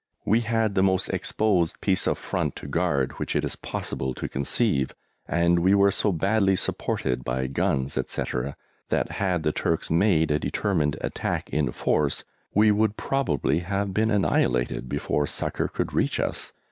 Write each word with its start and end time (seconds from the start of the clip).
We 0.25 0.39
had 0.39 0.73
the 0.73 0.81
most 0.81 1.09
exposed 1.09 1.79
piece 1.79 2.07
of 2.07 2.17
front 2.17 2.55
to 2.55 2.67
guard 2.67 3.11
which 3.19 3.35
it 3.35 3.43
is 3.43 3.55
possible 3.55 4.15
to 4.15 4.27
conceive, 4.27 4.95
and 5.27 5.59
we 5.59 5.75
were 5.75 5.91
so 5.91 6.11
badly 6.11 6.55
supported 6.55 7.23
by 7.23 7.45
guns, 7.45 7.99
etc., 7.99 8.55
that, 8.89 9.11
had 9.11 9.43
the 9.43 9.51
Turks 9.51 9.91
made 9.91 10.31
a 10.31 10.39
determined 10.39 10.97
attack 11.01 11.51
in 11.51 11.71
force, 11.71 12.23
we 12.51 12.71
would 12.71 12.97
probably 12.97 13.59
have 13.59 13.93
been 13.93 14.09
annihilated 14.09 14.89
before 14.89 15.27
succour 15.27 15.67
could 15.67 15.93
reach 15.93 16.19
us. 16.19 16.51